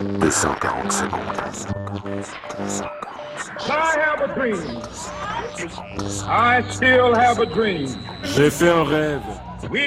[0.00, 2.46] 240 secondes.
[3.68, 4.82] I have a dream.
[6.26, 7.86] I still have a dream.
[8.22, 9.20] J'ai fait un rêve.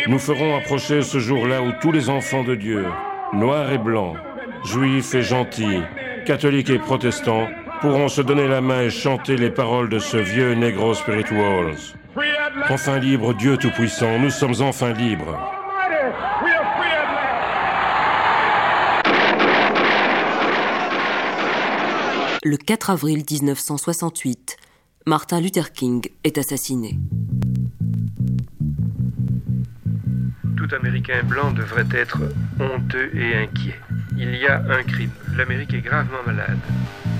[0.07, 2.85] Nous ferons approcher ce jour-là où tous les enfants de Dieu,
[3.33, 4.15] noirs et blancs,
[4.65, 5.81] juifs et gentils,
[6.27, 7.47] catholiques et protestants,
[7.81, 11.75] pourront se donner la main et chanter les paroles de ce vieux Negro Spirituals.
[12.69, 15.62] Enfin libre, Dieu Tout-Puissant, nous sommes enfin libres.
[22.45, 24.57] Le 4 avril 1968,
[25.07, 26.99] Martin Luther King est assassiné.
[30.57, 32.17] Tout Américain blanc devrait être
[32.59, 33.79] honteux et inquiet.
[34.17, 35.11] Il y a un crime.
[35.35, 36.59] L'Amérique est gravement malade.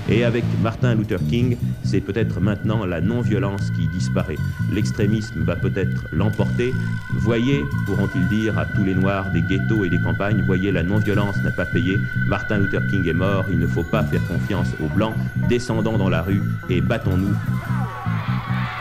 [0.08, 4.36] Et avec Martin Luther King, c'est peut-être maintenant la non-violence qui disparaît.
[4.70, 6.74] L'extrémisme va peut-être l'emporter.
[7.14, 11.36] Voyez, pourront-ils dire à tous les Noirs des ghettos et des campagnes, voyez, la non-violence
[11.42, 11.96] n'a pas payé.
[12.26, 15.14] Martin Luther King est mort, il ne faut pas faire confiance aux Blancs.
[15.48, 17.34] Descendons dans la rue et battons-nous.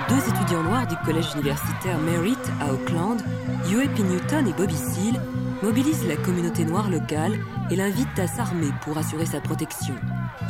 [0.10, 3.22] Deux étudiants noirs du collège universitaire Merritt à Auckland,
[3.70, 4.04] Huey P.
[4.04, 5.22] Newton et Bobby Seale,
[5.64, 7.40] mobilisent la communauté noire locale
[7.72, 9.96] et l'invitent à s'armer pour assurer sa protection.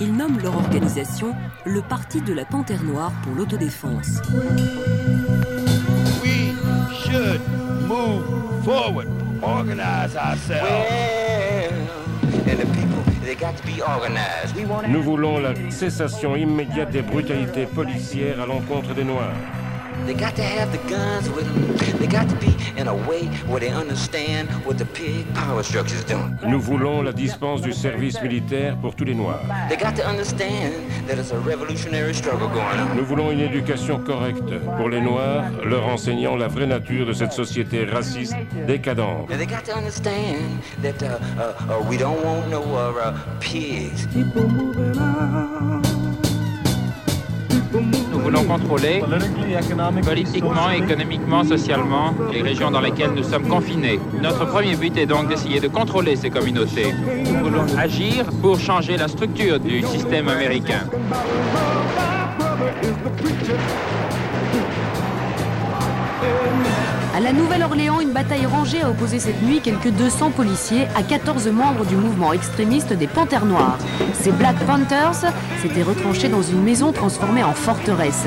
[0.01, 4.21] Ils nomment leur organisation le Parti de la Panthère Noire pour l'autodéfense.
[6.23, 6.55] we
[7.05, 7.39] should
[7.87, 8.23] move
[8.65, 9.07] forward,
[9.43, 10.67] organize ourselves.
[12.47, 14.55] And the people, they got to be organized.
[14.55, 19.35] We want Nous voulons la cessation immédiate des brutalités policières à l'encontre des Noirs.
[20.05, 21.97] They got to have the guns with them.
[21.97, 26.03] They got to be in a way where they understand what the pig power structure's
[26.03, 26.37] doing.
[26.45, 29.39] Nous voulons la dispense du service militaire pour tous les Noirs.
[29.69, 30.73] They got to understand
[31.07, 32.95] that it's a revolutionary struggle going on.
[32.95, 37.33] Nous voulons une éducation correcte pour les Noirs, leur enseignant la vraie nature de cette
[37.33, 38.35] société raciste
[38.67, 39.31] décadente.
[39.31, 43.13] And they got to understand that uh, uh, uh, we don't want no uh, uh,
[43.39, 44.07] pigs.
[44.15, 44.25] Nous
[48.53, 49.03] contrôler
[50.05, 53.99] politiquement, économiquement, socialement les régions dans lesquelles nous sommes confinés.
[54.21, 56.93] Notre premier but est donc d'essayer de contrôler ces communautés.
[57.25, 60.83] Nous voulons agir pour changer la structure du système américain.
[67.13, 71.47] À la Nouvelle-Orléans, une bataille rangée a opposé cette nuit quelques 200 policiers à 14
[71.49, 73.77] membres du mouvement extrémiste des Panthères Noires.
[74.15, 75.31] Ces Black Panthers
[75.61, 78.25] s'étaient retranchés dans une maison transformée en forteresse.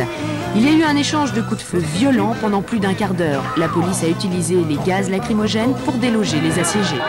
[0.55, 3.15] Il y a eu un échange de coups de feu violents pendant plus d'un quart
[3.15, 3.43] d'heure.
[3.57, 7.03] La police a utilisé les gaz lacrymogènes pour déloger les assiégés.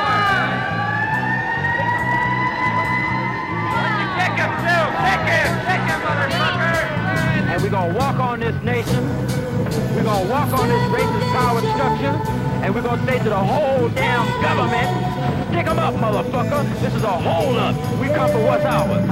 [11.88, 12.20] Structure.
[12.64, 14.90] And we're gonna say to the whole damn government,
[15.52, 16.62] stick 'em up, motherfucker.
[16.81, 17.75] This is a hold up.
[18.00, 19.06] We come for what's ours.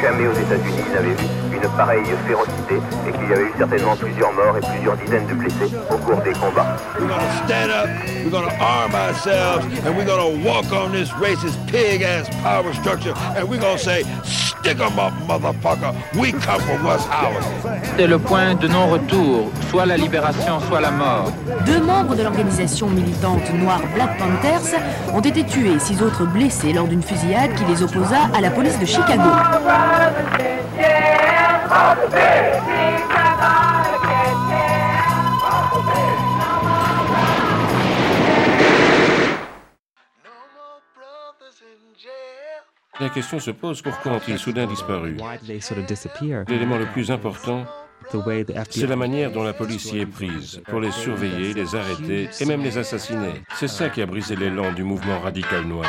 [0.00, 3.96] Jamais aux États-Unis ils n'avaient vu une pareille férocité et qu'il y avait eu certainement
[3.96, 6.76] plusieurs morts et plusieurs dizaines de blessés au cours des combats.
[6.98, 7.88] We're gonna stand up,
[8.24, 13.14] we're gonna arm ourselves, and we're gonna walk on this racist pig ass power structure,
[13.36, 14.04] and we're gonna say,
[14.62, 15.92] stick 'em up, motherfucker.
[16.14, 17.46] We come for what's ours.
[17.96, 21.32] C'est le point de non-retour, soit la libération, soit la mort.
[21.66, 24.80] Deux membres de l'organisation militante noire Black Panthers
[25.12, 28.78] ont été tués, six autres blessés lors d'une fusillade qui les opposa à la police
[28.78, 29.30] de Chicago.
[43.00, 45.16] La question se pose pourquoi ont-ils soudain disparu?
[46.48, 47.64] L'élément le plus important,
[48.70, 52.44] c'est la manière dont la police y est prise pour les surveiller, les arrêter et
[52.44, 53.42] même les assassiner.
[53.54, 55.86] C'est ça qui a brisé l'élan du mouvement radical noir.